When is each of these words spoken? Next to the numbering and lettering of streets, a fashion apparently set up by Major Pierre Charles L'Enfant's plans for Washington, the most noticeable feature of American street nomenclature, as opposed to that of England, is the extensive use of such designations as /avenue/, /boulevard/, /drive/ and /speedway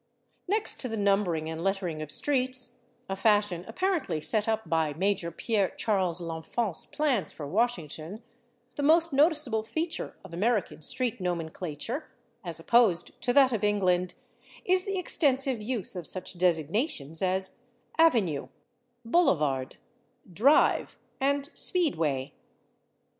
Next 0.47 0.79
to 0.79 0.87
the 0.89 0.97
numbering 0.97 1.47
and 1.47 1.63
lettering 1.63 2.01
of 2.01 2.09
streets, 2.09 2.79
a 3.07 3.15
fashion 3.15 3.63
apparently 3.67 4.19
set 4.19 4.47
up 4.47 4.67
by 4.67 4.93
Major 4.93 5.29
Pierre 5.29 5.69
Charles 5.77 6.19
L'Enfant's 6.19 6.87
plans 6.87 7.31
for 7.31 7.45
Washington, 7.45 8.23
the 8.77 8.81
most 8.81 9.13
noticeable 9.13 9.61
feature 9.61 10.15
of 10.23 10.33
American 10.33 10.81
street 10.81 11.21
nomenclature, 11.21 12.09
as 12.43 12.59
opposed 12.59 13.21
to 13.21 13.31
that 13.33 13.53
of 13.53 13.63
England, 13.63 14.15
is 14.65 14.85
the 14.85 14.97
extensive 14.97 15.61
use 15.61 15.95
of 15.95 16.07
such 16.07 16.33
designations 16.35 17.21
as 17.21 17.61
/avenue/, 17.99 18.49
/boulevard/, 19.07 19.73
/drive/ 20.33 20.95
and 21.19 21.51
/speedway 21.53 22.31